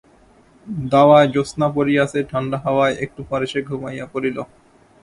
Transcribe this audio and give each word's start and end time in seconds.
দাওয়ায় 0.91 1.27
জ্যোৎস্না 1.33 1.67
পড়িয়াছে, 1.75 2.19
ঠাণ্ডা 2.31 2.57
হাওয়ায় 2.63 2.95
একটু 3.05 3.21
পরে 3.29 3.45
সে 3.51 3.59
ঘুমাইয়া 3.69 4.05
পড়িল। 4.13 4.37